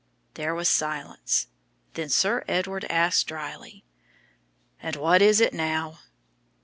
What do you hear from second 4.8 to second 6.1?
"And what is it now?"